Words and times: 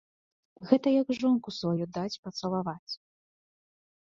Гэта 0.69 0.93
як 1.01 1.07
жонку 1.19 1.53
сваю 1.59 1.85
даць 1.99 2.19
пацалаваць. 2.25 2.93